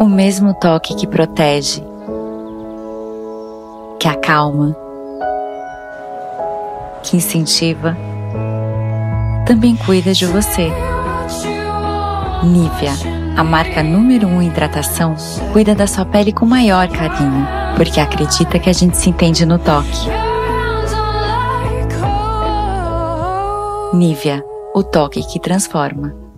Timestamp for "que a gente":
18.58-18.96